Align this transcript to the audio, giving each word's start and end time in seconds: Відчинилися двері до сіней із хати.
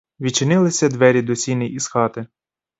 Відчинилися 0.19 0.89
двері 0.89 1.21
до 1.21 1.35
сіней 1.35 1.69
із 1.69 1.87
хати. 1.87 2.25